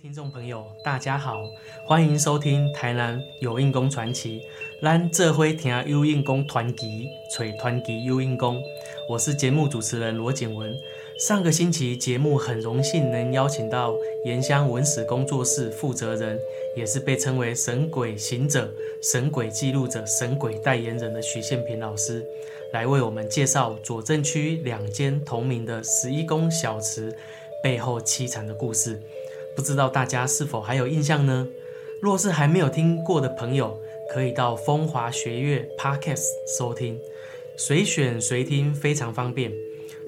[0.00, 1.42] 听众朋友，大家好，
[1.86, 4.40] 欢迎收听台南有印功传奇。
[4.80, 8.62] 咱这回听有印功传奇，吹传奇有印功。
[9.10, 10.74] 我是节目主持人罗景文。
[11.18, 13.94] 上个星期节目很荣幸能邀请到
[14.24, 16.38] 盐香文史工作室负责人，
[16.74, 18.72] 也是被称为神鬼行者、
[19.02, 22.24] 神鬼记录者、神鬼代言人的徐宪平老师，
[22.72, 27.14] 来为我们介绍左镇区两间同名的十一宫小祠
[27.62, 28.98] 背后凄惨的故事。
[29.60, 31.46] 不知道大家是否还有印象呢？
[32.00, 33.78] 若是还没有听过的朋友，
[34.10, 36.24] 可以到风华学院 Podcast
[36.56, 36.98] 收听，
[37.58, 39.52] 随选随听，非常方便。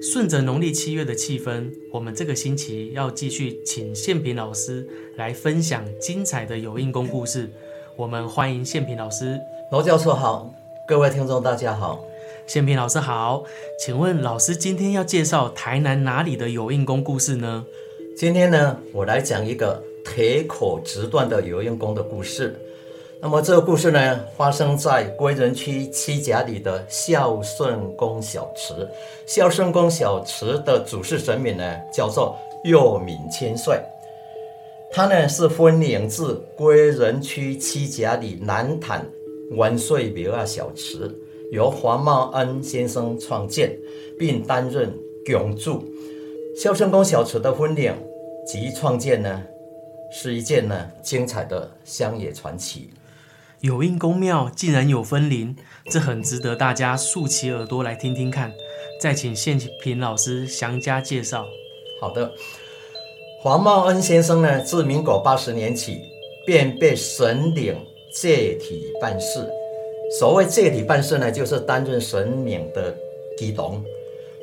[0.01, 7.47] 顺着农历七月的气氛，我们这个星期要继续请宪平老师来分享精彩的有印功故事。
[7.95, 9.39] 我们欢迎宪平老师。
[9.69, 10.51] 罗教授好，
[10.87, 12.03] 各位听众大家好。
[12.47, 13.43] 宪平老师好，
[13.79, 17.63] 请问老师今天要介绍台南哪里的有印功故事呢？
[18.15, 22.55] 今天呢，我来讲一个铁口直断的有印功的故事。
[23.19, 28.87] 那么这个故事呢，发生在归仁区七甲里的孝顺宫小祠。
[29.25, 33.79] 孝顺宫小祠的主事神明呢，叫做佑敏千岁。
[34.91, 39.03] 他呢是分灵自归仁区七甲里南坛
[39.51, 41.11] 万岁庙啊小祠，
[41.51, 43.75] 由黄茂恩先生创建，
[44.19, 44.93] 并担任
[45.25, 45.83] 供主。
[46.55, 47.89] 孝顺宫小祠的婚礼
[48.45, 49.41] 及创建呢，
[50.11, 52.91] 是一件呢精彩的乡野传奇。
[53.61, 55.55] 有印宫庙竟然有分灵，
[55.89, 58.51] 这很值得大家竖起耳朵来听听看。
[59.01, 61.45] 再请宪平老师详加介绍。
[61.99, 62.31] 好的，
[63.41, 65.97] 黄茂恩先生呢，自民国八十年起
[66.45, 67.75] 便被神领
[68.13, 69.49] 借体办事。
[70.19, 72.95] 所谓借体办事呢，就是担任神明的
[73.37, 73.83] 机童。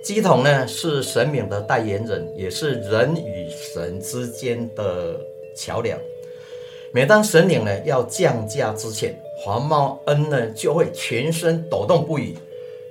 [0.03, 5.21] 鸡童呢是神明的代言人，也是人与神之间的
[5.55, 5.99] 桥梁。
[6.93, 12.35] 每当神灵呢要降价之前，黄茂恩呢就会全身抖动不已。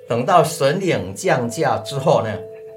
[0.07, 2.29] 等到神灵降价之后呢，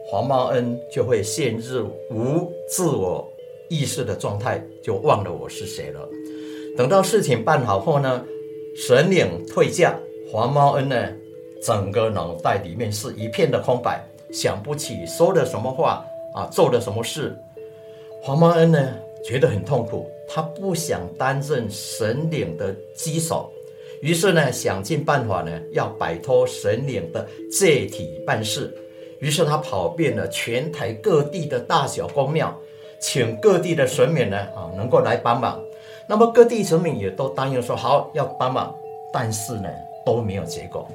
[0.07, 3.31] 黄茂恩就会陷入无自我
[3.69, 6.09] 意识的状态，就忘了我是谁了。
[6.77, 8.25] 等到事情办好后呢，
[8.75, 9.95] 神灵退价，
[10.31, 11.13] 黄茂恩呢
[11.63, 14.03] 整个脑袋里面是一片的空白。
[14.33, 16.05] 想不起说了什么话
[16.35, 17.39] 啊，做了什么事。
[18.23, 18.95] 黄茂恩呢，
[19.25, 23.51] 觉得很痛苦，他不想担任神领的机手，
[24.01, 28.73] 于是呢，想尽办法呢，要摆脱神领的借体办事。
[29.21, 32.57] 于是他跑遍了全台各地的大小公庙，
[33.01, 35.61] 请各地的神明呢，啊，能够来帮忙。
[36.09, 38.75] 那么各地神明也都答应说好要帮忙，
[39.13, 39.69] 但是呢，
[40.05, 40.89] 都没有结果。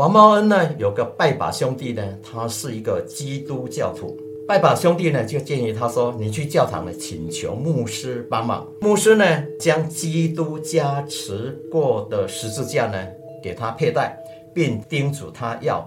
[0.00, 4.16] 黄茂恩呢有个拜把兄弟呢，他是一个基督教徒。
[4.48, 13.06] 拜把兄弟呢就建议他说：“你去教堂呢请求牧师帮忙。”牧师呢将基督加持过的十字架呢
[13.42, 14.18] 给他佩戴，
[14.54, 15.86] 并叮嘱他要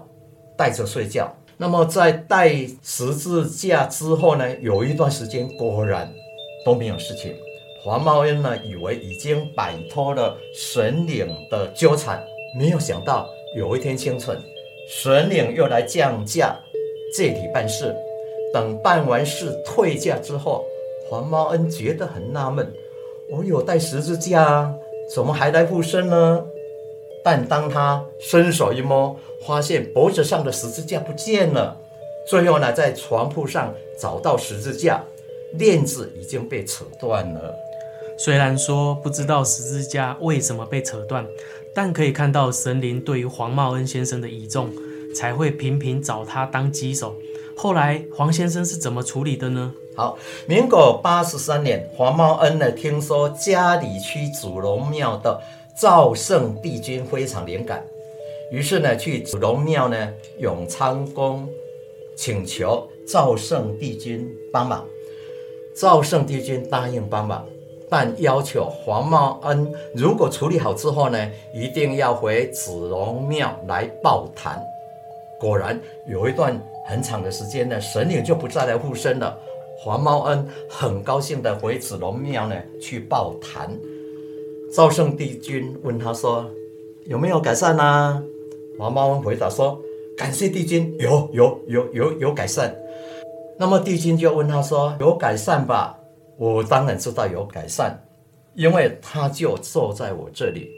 [0.56, 1.36] 带着睡觉。
[1.56, 2.54] 那么在带
[2.84, 6.08] 十字架之后呢，有一段时间果然
[6.64, 7.34] 都没有事情。
[7.84, 12.22] 黄茂恩呢以为已经摆脱了神灵的纠缠，
[12.56, 13.28] 没有想到。
[13.54, 14.36] 有一天清晨，
[14.88, 16.58] 神灵又来降价
[17.14, 17.94] 借体办事。
[18.52, 20.64] 等办完事退价之后，
[21.08, 22.66] 黄茂恩觉得很纳闷：
[23.30, 24.74] 我有带十字架，
[25.14, 26.44] 怎么还来附身呢？
[27.22, 29.16] 但当他伸手一摸，
[29.46, 31.76] 发现脖子上的十字架不见了。
[32.26, 35.04] 最后呢，在床铺上找到十字架，
[35.52, 37.54] 链子已经被扯断了。
[38.18, 41.26] 虽然说不知道十字架为什么被扯断。
[41.76, 44.70] 但可以看到神灵对于黄茂恩先生的倚重，
[45.12, 47.16] 才会频频找他当机手。
[47.56, 49.72] 后来黄先生是怎么处理的呢？
[49.96, 50.16] 好，
[50.46, 55.42] 民国八十三年，黄茂恩呢听说嘉里区祖龙庙的
[55.76, 57.84] 赵圣帝君非常灵感，
[58.52, 61.48] 于是呢去祖龙庙呢永昌宫
[62.16, 64.86] 请求赵圣帝君帮忙。
[65.74, 67.44] 赵圣帝君答应帮忙。
[67.96, 74.60] 但要求黄茂恩，如果处理好之后呢，一定要回子龙庙来报坛。
[75.38, 79.38] 果然，有一段很长的时间呢，神灵就不再来附身了。
[79.78, 83.70] 黄茂恩很高兴的回子龙庙呢去报坛。
[84.74, 86.44] 赵圣帝君问他说
[87.06, 88.20] ：“有没有改善呢？”
[88.76, 89.80] 黄茂恩回答说
[90.18, 92.74] ：“感谢帝君，有有有有有改善。”
[93.56, 95.96] 那么帝君就问他说：“有改善吧？”
[96.36, 97.96] 我当然知道有改善，
[98.54, 100.68] 因为他就坐在我这里。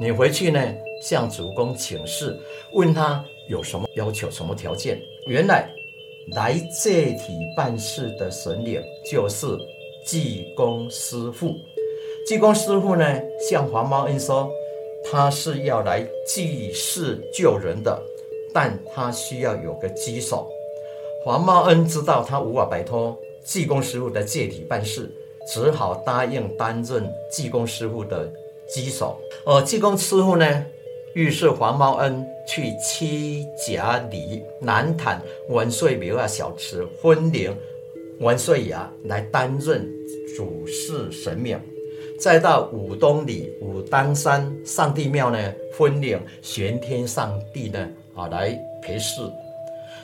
[0.00, 0.60] 你回去呢，
[1.02, 2.36] 向主公请示，
[2.74, 5.00] 问他有什么要求、什么条件。
[5.28, 5.68] 原来
[6.32, 9.46] 来这体办事的神灵就是
[10.04, 11.54] 济公师傅。
[12.26, 13.04] 济公师傅呢，
[13.38, 14.50] 向黄茂恩说，
[15.08, 18.02] 他是要来济世救人的，
[18.52, 20.50] 但他需要有个机手。
[21.24, 25.10] 黄茂恩知道他无法摆脱济公师傅的借体办事，
[25.46, 28.32] 只好答应担任济公师傅的
[28.66, 29.20] 机手。
[29.44, 30.66] 而济公师傅呢，
[31.14, 35.20] 预示黄茂恩去七甲里南坛
[35.50, 37.54] 万岁庙啊小池婚灵
[38.20, 39.86] 万岁崖来担任
[40.36, 41.60] 主事神明，
[42.18, 49.20] 再到武东里武当山上帝庙呢婚灵玄天上帝呢啊来陪侍。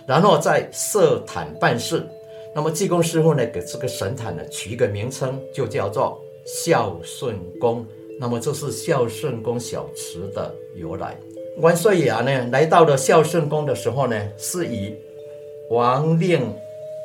[0.07, 2.05] 然后在设坛办事，
[2.53, 7.87] 那么济公师傅呢，给这个神坛呢取一个名称，就叫做孝顺宫。
[8.19, 11.17] 那么这是孝顺宫小池的由来。
[11.59, 14.97] 万岁爷呢来到了孝顺宫的时候呢，是以
[15.71, 16.53] 王令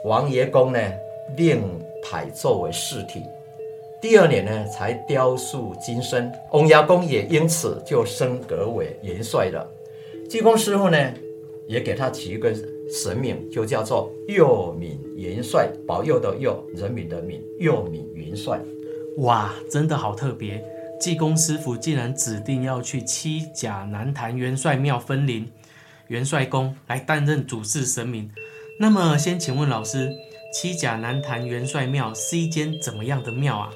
[0.03, 0.80] 王爷公呢
[1.38, 1.62] 令
[2.03, 3.21] 牌作为饰体。
[4.01, 9.65] 第二年呢才雕塑金身，王爷公也因此就升格为元帅了。
[10.27, 11.13] 济公师傅呢
[11.68, 12.51] 也给他起一个。
[12.89, 18.59] 神明就叫做佑敏元帅，保佑的佑，人民的民，佑敏元帅。
[19.17, 20.63] 哇，真的好特别！
[20.99, 25.45] 济公师傅竟然指定要去七甲南坛元帅庙分灵
[26.07, 28.29] 元帅宫来担任主事神明。
[28.79, 30.11] 那么，先请问老师，
[30.53, 33.71] 七甲南坛元帅庙是一间怎么样的庙啊？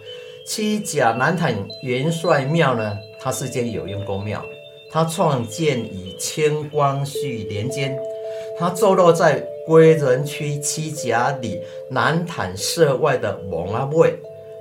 [0.47, 4.45] 七甲南坛元帅庙呢，它是间有用公庙，
[4.91, 7.97] 它创建于清光绪年间。
[8.59, 14.13] 它坐落在归仁区七甲里南坦社外的蒙阿卫。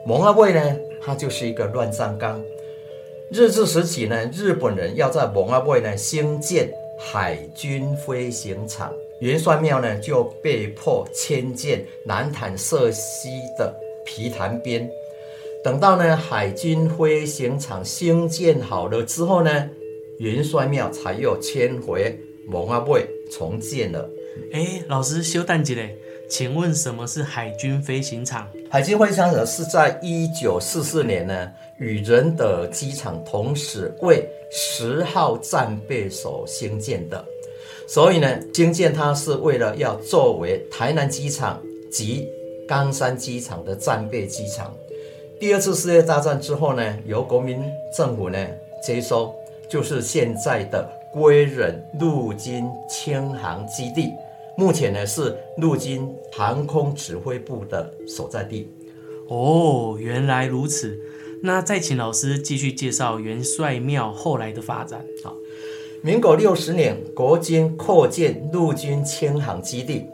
[0.07, 2.41] 蒙阿卫呢，它就是一个乱葬岗。
[3.33, 13.75] 日治时期呢，日本人要在蒙阿卫呢兴建海军飞行场，元帅庙呢就被迫迁建南坦社西的
[14.07, 14.89] 皮潭边。
[15.65, 19.69] 等到呢海军飞行场兴建好了之后呢，
[20.19, 22.17] 元帅庙才又迁回
[22.47, 23.05] 蒙阿卫。
[23.31, 24.09] 重建了，
[24.53, 25.97] 哎，老师修蛋机嘞？
[26.29, 28.47] 请问什么是海军飞行场？
[28.71, 37.25] 海军飞行场是在一九四四年呢，与仁德机场同时为十号战备所兴建的。
[37.87, 42.29] 所以呢，兴建它是为了要作为台南机场及
[42.69, 44.75] 冈山机场的战备机场。
[45.41, 47.63] 第二次世界大战之后呢，由国民
[47.97, 48.47] 政府呢
[48.85, 49.35] 接收，
[49.71, 50.98] 就是现在的。
[51.13, 54.13] 归仁陆军轻航基地，
[54.57, 58.71] 目前呢是陆军航空指挥部的所在地。
[59.29, 60.99] 哦，原来如此。
[61.43, 65.05] 那再请老师继续介绍元帅庙后来的发展。
[65.23, 65.35] 好，
[66.03, 70.07] 民国六十年，国军扩建陆军轻航基地，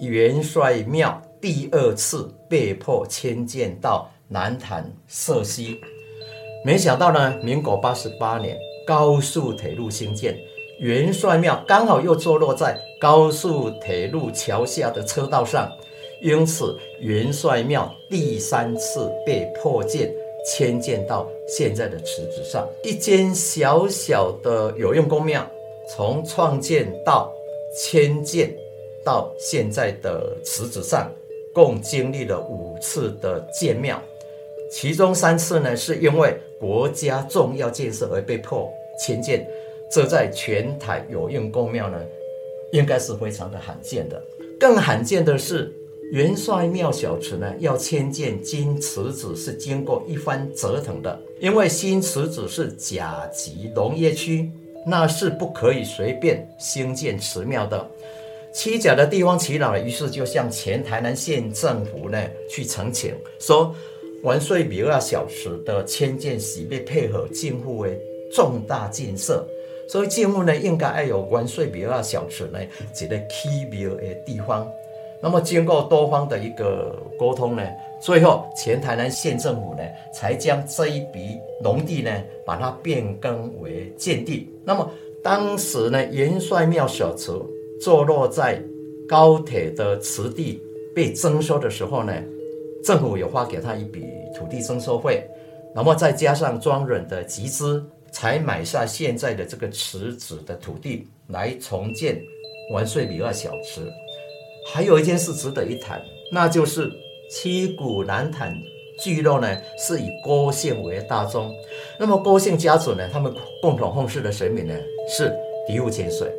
[0.00, 5.78] 元帅庙第二次被迫迁建到南坛社西。
[6.64, 8.58] 没想到呢，民国八十八年。
[8.86, 10.38] 高速铁路兴建，
[10.78, 15.70] 元帅庙刚好又坐落在高速铁路桥下的车道上，
[16.20, 20.12] 因此元帅庙第三次被迫建
[20.46, 22.68] 迁建到现在的池子上。
[22.82, 25.48] 一间小小的有用公庙，
[25.88, 27.32] 从创建到
[27.76, 28.52] 迁建
[29.04, 31.10] 到现在的池子上，
[31.54, 34.00] 共经历了五次的建庙。
[34.70, 39.46] 其中三次呢，是因为国家重要建设而被迫迁建，
[39.90, 41.98] 这在全台有用公庙呢，
[42.72, 44.22] 应该是非常的罕见的。
[44.58, 45.72] 更罕见的是，
[46.12, 54.50] 元帅庙小池呢，要迁建金池子是经过一番折腾的，因为新池子是甲级农业区，
[54.86, 57.90] 那是不可以随便兴建祠庙的。
[58.54, 63.74] 七甲的地方耆老，于是就向前台南县政府呢去呈请说。
[64.22, 67.90] 万岁庙啊，小池的迁建是被配合政府的
[68.34, 69.46] 重大建设，
[69.88, 74.66] 所以建物呢应该要有万岁庙啊，小池呢一个起庙的地方。
[75.22, 77.62] 那么经过多方的一个沟通呢，
[78.00, 82.10] 最后前台南县政府呢才将这一笔农地呢
[82.44, 84.48] 把它变更为建地。
[84.64, 84.90] 那么
[85.22, 87.30] 当时呢元帅庙小池
[87.80, 88.60] 坐落在
[89.08, 90.60] 高铁的池地
[90.94, 92.12] 被征收的时候呢。
[92.84, 94.04] 政府有发给他一笔
[94.36, 95.24] 土地征收费，
[95.72, 97.80] 那么再加上庄人的集资，
[98.12, 102.22] 才买下现在的这个池子的土地来重建
[102.72, 103.80] 万岁米二小池。
[104.72, 106.00] 还有一件事值得一谈，
[106.30, 106.90] 那就是
[107.30, 108.54] 七股南坛
[109.02, 111.52] 聚落呢是以郭姓为大宗，
[111.98, 114.74] 那么郭姓家族呢，他们共同奉祀的神明呢
[115.08, 115.32] 是
[115.66, 116.30] 狄武千岁。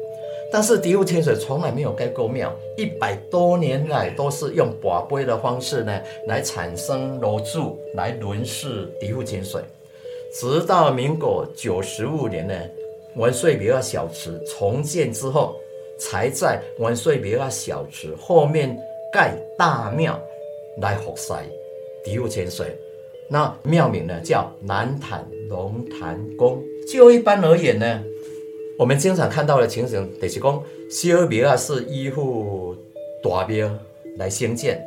[0.51, 9.63] 但是迪户千水从来没有盖过庙，一百多年来都是用把杯的方式呢来产生楼柱来轮饰迪户千水，
[10.33, 12.55] 直到民国九十五年呢，
[13.15, 15.55] 万岁庙小池重建之后，
[15.99, 18.75] 才在万岁庙小池后面
[19.11, 20.19] 盖大庙
[20.81, 21.33] 来服侍
[22.03, 22.75] 迪户千水。
[23.29, 26.61] 那庙名呢叫南坛龙潭宫。
[26.91, 28.03] 就一般而言呢。
[28.75, 32.75] 我们经常看到的情形，就是讲小庙啊是依附
[33.23, 33.69] 大庙
[34.17, 34.83] 来兴建，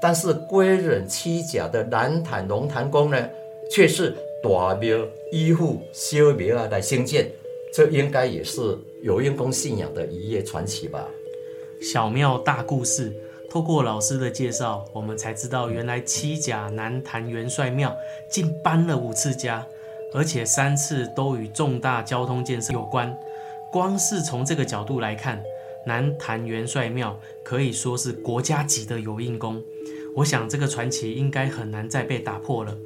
[0.00, 3.28] 但是归仁七甲的南坛龙潭宫呢，
[3.70, 7.30] 却是大庙依附小庙啊来兴建，
[7.72, 11.06] 这应该也是有因公信仰的一页传奇吧。
[11.82, 13.12] 小庙大故事，
[13.50, 17.94] 透过老师的介绍，我们才知道原来七甲南坛元帅庙
[18.30, 19.66] 竟搬了五次家，
[20.14, 23.14] 而且三次都与重大交通建设有关。
[23.70, 25.42] 光是从这个角度来看，
[25.86, 29.62] 南坛元帅庙可以说是国家级的有印宫。
[30.16, 32.76] 我想这个传奇应该很难再被打破了。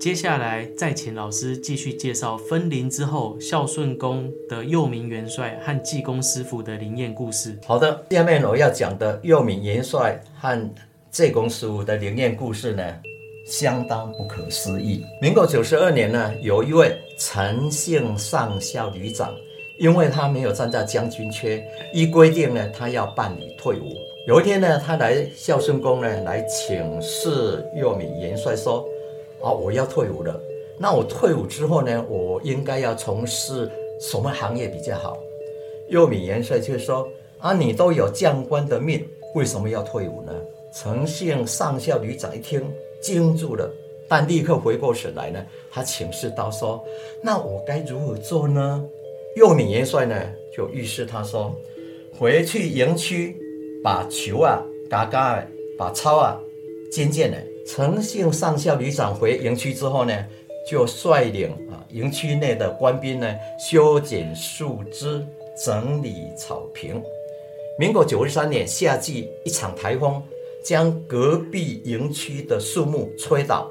[0.00, 7.58] 接下来再请老师继续介绍分灵之后孝顺宫的佑明元帅和济公师傅的灵验故事。
[7.66, 10.70] 好的，下面我要讲的佑明元帅和
[11.10, 12.82] 济公师傅的灵验故事呢，
[13.46, 15.02] 相当不可思议。
[15.22, 19.34] 民国九十二年呢，有一位陈姓上校旅长。
[19.76, 21.60] 因为他没有站在将军缺，
[21.92, 23.92] 依规定呢，他要办理退伍。
[24.28, 28.88] 有一天呢，他来孝顺宫呢，来请示佑敏元帅说
[29.44, 30.40] ：“啊，我要退伍了。
[30.78, 33.70] 那我退伍之后呢，我应该要从事
[34.00, 35.16] 什么行业比较好？”
[35.90, 37.06] 佑敏元帅却说
[37.38, 40.32] ：“啊，你都有将官的命，为什么要退伍呢？”
[40.74, 42.68] 丞相上校旅长一听
[43.00, 43.70] 惊住了，
[44.08, 46.82] 但立刻回过神来呢，他请示道说
[47.22, 48.84] ：“那我该如何做呢？”
[49.36, 50.20] 右敏元帅呢，
[50.56, 51.54] 就预示他说
[52.18, 53.36] ：“回去营区，
[53.84, 54.60] 把球啊、
[54.90, 55.46] 嘎嘎、
[55.78, 56.40] 把操啊，
[56.90, 57.36] 渐渐的。”
[57.66, 60.24] 诚信上校旅长回营区之后呢，
[60.68, 65.24] 就率领啊营区内的官兵呢，修剪树枝，
[65.64, 67.02] 整理草坪。
[67.78, 70.22] 民国九十三年夏季，一场台风
[70.62, 73.68] 将隔壁营区的树木吹倒，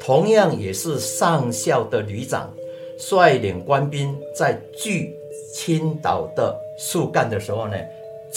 [0.00, 2.52] 同样也是上校的旅长。
[2.98, 5.14] 率领官兵在锯
[5.52, 7.76] 青岛的树干的时候呢，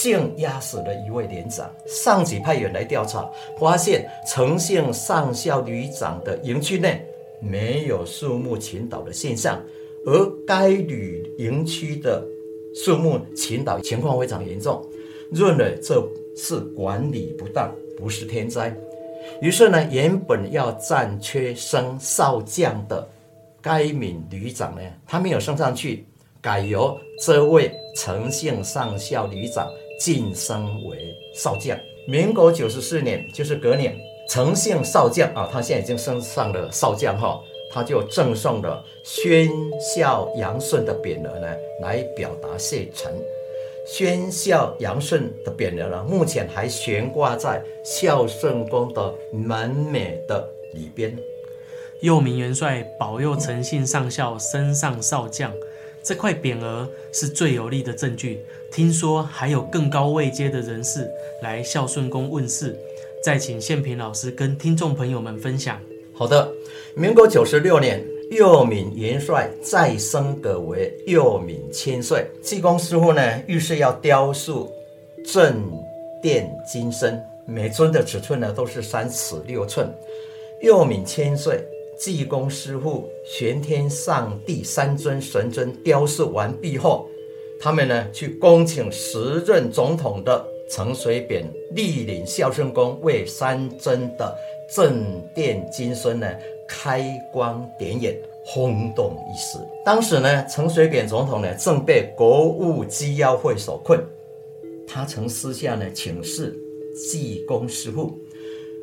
[0.00, 1.70] 竟压死了一位连长。
[1.86, 7.04] 上级派员来调查，发现诚信上校旅长的营区内
[7.42, 9.62] 没有树木倾倒的现象，
[10.06, 12.24] 而该旅营区的
[12.74, 14.82] 树木倾倒情况非常严重，
[15.32, 16.02] 认为这
[16.34, 18.74] 是管理不当，不是天灾。
[19.42, 23.06] 于是呢，原本要暂缺升少将的。
[23.62, 26.06] 该名旅长呢，他没有升上去，
[26.40, 29.68] 改由这位诚信上校旅长
[30.00, 31.78] 晋升为少将。
[32.08, 33.96] 民国九十四年，就是隔年，
[34.28, 37.38] 诚信少将啊，他现在已经升上了少将哈，
[37.70, 41.46] 他就赠送了宣孝杨顺的匾额呢，
[41.82, 43.12] 来表达谢忱。
[43.86, 51.16] 宣孝杨顺的匾额呢，目前还悬挂在孝顺宫的门楣的里边。
[52.00, 55.52] 佑明元帅保佑诚信上校升上少将，
[56.02, 58.40] 这块匾额是最有力的证据。
[58.72, 61.10] 听说还有更高位阶的人士
[61.42, 62.76] 来孝顺宫问事，
[63.24, 65.80] 再请宪平老师跟听众朋友们分享。
[66.14, 66.48] 好的，
[66.94, 72.26] 民国九十六年，佑敏元帅再升格为佑敏千岁。
[72.42, 74.70] 济公师傅呢，预示要雕塑
[75.24, 75.62] 正
[76.22, 79.92] 殿金身，每尊的尺寸呢都是三尺六寸。
[80.62, 81.64] 佑敏千岁。
[82.00, 87.06] 济公师傅、玄天上帝三尊神尊雕塑完毕后，
[87.60, 91.44] 他们呢去恭请时任总统的陈水扁
[91.76, 94.34] 莅临孝顺宫为三尊的
[94.74, 96.26] 正殿金孙呢
[96.66, 99.58] 开光点眼，轰动一时。
[99.84, 104.02] 当时呢，陈水扁总统呢正被国务机要会所困，
[104.88, 106.58] 他曾私下呢请示
[106.94, 108.18] 济公师傅，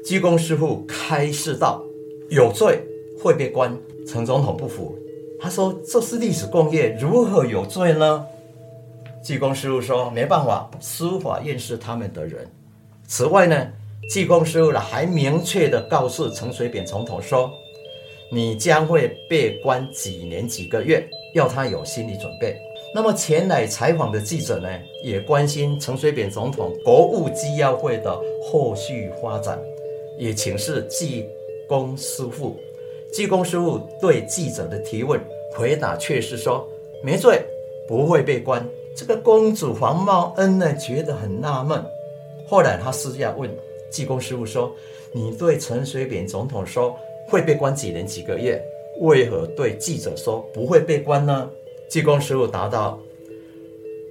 [0.06, 1.84] 济公师傅开示道：
[2.30, 2.80] 有罪。
[3.22, 4.98] 会被关，陈总统不服，
[5.40, 8.26] 他说：“这是历史工业，如何有罪呢？”
[9.24, 12.48] 济公师傅说：“没办法，司法院是他们的人。”
[13.08, 13.68] 此外呢，
[14.10, 17.52] 济公师傅呢还明确的告诉陈水扁总统说
[18.32, 22.58] ：“你将会被关几年几个月，要他有心理准备。”
[22.96, 24.70] 那么前来采访的记者呢，
[25.04, 29.60] 也关心陈水扁总统国务机要会的后续发展，
[30.18, 31.26] 也请示济
[31.68, 32.58] 公师傅。
[33.12, 35.20] 济公师傅对记者的提问
[35.52, 36.68] 回答却是说
[37.04, 37.42] 没罪，
[37.88, 38.68] 不会被关。
[38.96, 41.84] 这个公主黄茂恩呢，觉得很纳闷。
[42.48, 43.50] 后来他私下问
[43.92, 44.74] 济公师傅说
[45.14, 46.96] ：“你对陈水扁总统说
[47.30, 48.62] 会被关几年几个月，
[49.02, 51.50] 为何对记者说不会被关呢？”
[51.90, 53.00] 济公师傅答道：“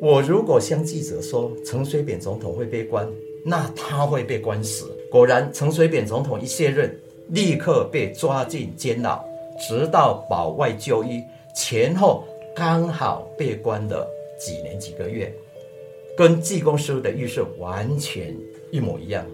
[0.00, 3.06] 我如果向记者说陈水扁总统会被关，
[3.44, 4.90] 那他会被关死。
[5.10, 9.24] 果然，陈水扁总统一卸任，立刻被抓进监牢，
[9.58, 11.22] 直到保外就医
[11.54, 15.32] 前后，刚好被关了几年几个月，
[16.16, 18.36] 跟济公师傅的预设完全
[18.70, 19.26] 一模一样。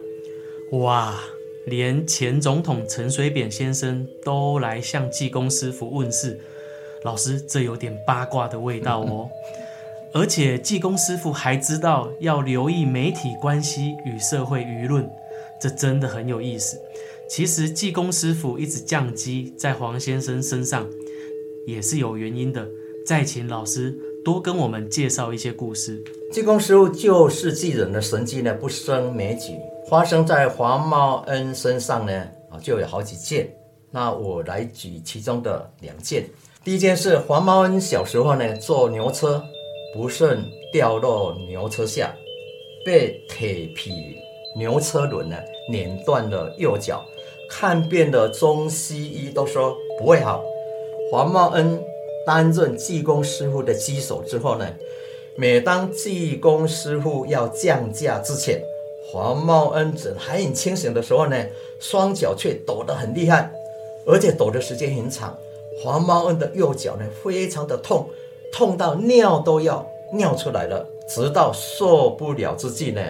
[0.73, 1.19] 哇！
[1.67, 6.41] 连前总统陈水扁先生都来向济公师傅问事。
[7.05, 9.31] 老师，这有点八卦的味道哦。
[10.13, 15.09] 而且济公师傅还知道要留意媒体关系与社会舆论，
[15.63, 16.77] 这真的很有意思。
[17.31, 20.91] 其实济公师傅一直降机在黄先生身上，
[21.69, 22.67] 也是有原因的。
[23.07, 26.03] 再请老师多跟我们介绍一些故事。
[26.33, 29.53] 济公师傅救世济人的神迹呢，不胜枚举，
[29.89, 32.13] 发生在黄茂恩身上呢，
[32.51, 33.49] 啊，就有好几件。
[33.91, 36.25] 那我来举其中的两件。
[36.65, 39.43] 第一件是黄茂恩小时候呢，坐牛车
[39.95, 42.15] 不慎掉落牛车下，
[42.85, 44.17] 被铁皮
[44.57, 45.37] 牛车轮呢
[45.71, 47.03] 碾断了右脚，
[47.49, 50.43] 看遍了中西医都说不会好。
[51.11, 51.83] 黄茂恩
[52.27, 54.67] 担任济公师傅的机手之后呢，
[55.37, 58.63] 每当济公师傅要降价之前，
[59.11, 61.37] 黄茂恩还很清醒的时候呢，
[61.81, 63.53] 双脚却抖得很厉害，
[64.07, 65.37] 而且抖的时间很长。
[65.83, 68.09] 黄茂恩的右脚呢，非常的痛，
[68.53, 70.87] 痛到尿都要尿出来了。
[71.09, 73.03] 直到受不了之际呢，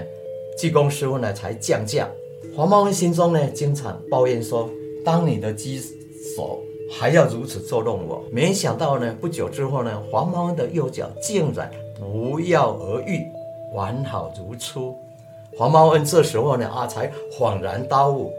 [0.56, 2.08] 济公师傅呢才降价。
[2.54, 4.68] 黄茂恩心中呢，经常抱怨说
[5.04, 5.80] ：“当你的鸡
[6.36, 13.24] 手还要如此捉弄我。”没想到呢，不久之后呢，黄茂恩的右脚竟然不药而愈，
[13.74, 14.94] 完好如初。
[15.56, 18.30] 黄茂恩这时候呢，啊，才恍然大悟，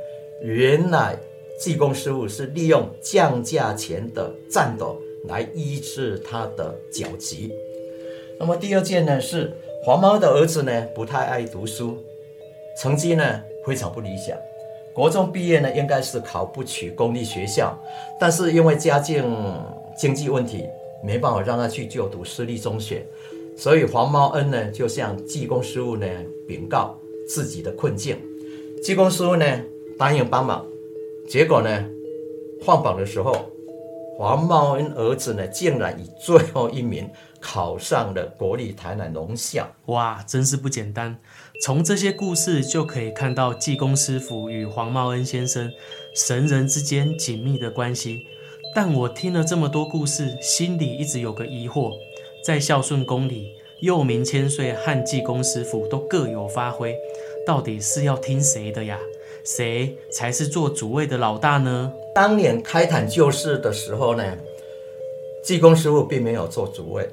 [0.42, 1.18] 原来。
[1.60, 7.54] 济公师傅是利用降价前的颤抖来医治他的脚疾。
[8.40, 11.96] 那么第二件呢，是黄毛的儿子呢不太爱读书，
[12.78, 14.38] 成绩呢非常不理想。
[14.94, 17.78] 国中毕业呢应该是考不取公立学校，
[18.20, 19.26] 但是因为家境
[19.98, 20.66] 经济问题，
[21.04, 23.06] 没办法让他去就读私立中学。
[23.56, 26.08] 所以黄茂恩呢就向济公师傅呢
[26.48, 28.18] 禀告自己的困境，
[28.82, 29.46] 济公师傅呢
[29.98, 30.66] 答应帮忙。
[31.28, 31.90] 结果呢，
[32.62, 33.50] 放榜的时候，
[34.18, 39.68] 黄茂恩儿子呢，竟然以最后一名考上了国立台南农校。
[39.88, 41.18] 哇，真是不简单！
[41.62, 45.72] 从这些故事就可以看到济公师傅与黄茂恩先生
[46.16, 48.28] 神人之间紧密的关系。
[48.76, 51.92] 但我听了这么多故事，心里一直有个疑惑：
[52.46, 56.96] 在孝顺宫里，佑民千岁和济公师傅都各有发挥，
[57.46, 59.00] 到底是要听谁的呀？
[59.44, 61.92] 谁才是做主位的老大呢？
[62.16, 64.24] 当年开坛救世的时候呢，
[65.44, 67.10] 济公师傅并没有做主位，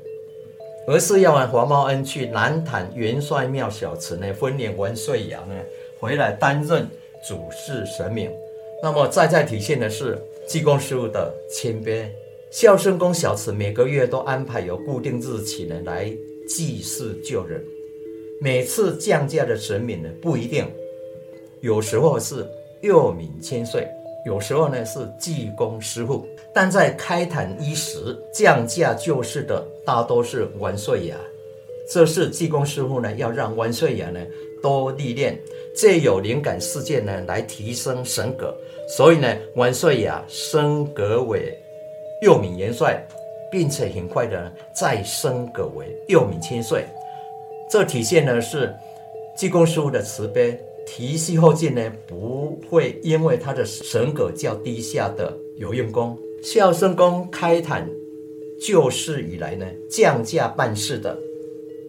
[0.87, 5.55] 而是要黄茂恩去南坛元帅庙小祠呢，分娩完岁阳呢，
[5.99, 6.89] 回来担任
[7.27, 8.31] 主事神明。
[8.83, 10.17] 那么再再体现的是
[10.47, 12.09] 济公师傅的谦卑。
[12.51, 16.13] 孝顺宫小祠每个月都安排有固定日期呢来
[16.49, 17.65] 祭祀救人，
[18.41, 20.67] 每次降价的神明呢不一定。
[21.63, 22.49] 有时候是
[22.81, 23.87] 佑敏千岁，
[24.25, 31.15] 有时候呢是济公师傅，但在开坛伊时降价救世的大多是万岁爷。
[31.93, 34.21] 这是济公师傅呢要让万岁爷呢
[34.63, 35.39] 多历练，
[35.77, 38.57] 借有灵感事件呢来提升神格，
[38.89, 41.55] 所以呢万岁爷升格为
[42.23, 43.07] 佑敏元帅，
[43.51, 46.87] 并且很快的再升格为佑敏千岁。
[47.69, 48.75] 这体现的是
[49.37, 50.59] 济公师傅的慈悲。
[50.87, 56.19] 提系后进呢，不会因为他的神格较低下的有用功。
[56.43, 57.89] 孝圣公开坛
[58.61, 61.17] 救世以来呢，降价办事的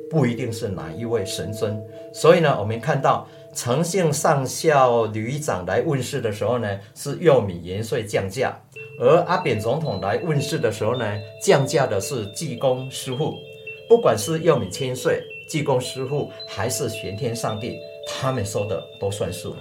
[0.09, 1.81] 不一定是哪一位神尊。
[2.13, 8.51] 所以呢，我们看到诚信上校旅长来问世的时候呢，是佑米元帅降价；
[8.99, 11.05] 而阿扁总统来问世的时候呢，
[11.41, 13.33] 降价的是济公师傅。
[13.89, 17.77] 不管是佑米千岁、济公师傅，还是玄天上帝。
[18.07, 19.55] 他们说的都算数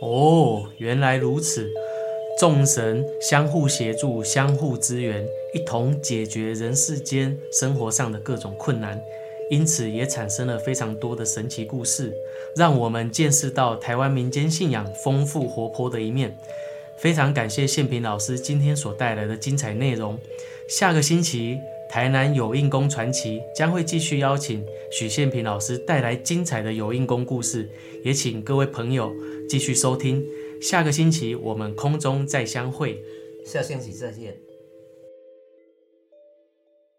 [0.00, 1.70] 哦，原来如此，
[2.38, 9.00] 众神相互协助、相互支援，一同解决人世间生活上的各种困难，
[9.50, 12.12] 因此也产生了非常多的神奇故事，
[12.56, 16.36] 让我们见识到台湾民间信仰丰富活泼的一面。
[16.96, 20.18] 非常感谢宪平老师今天所带来的精彩内容。
[20.68, 21.58] 下个星期
[21.92, 27.68] 台南有印宫传奇将会继续邀请许宪平老师带来精彩的有印宫故事，
[28.02, 29.14] 也请各位朋友
[29.46, 30.26] 继续收听。
[30.58, 32.98] 下个星期我们空中再相会。
[33.44, 34.51] 下星期再见。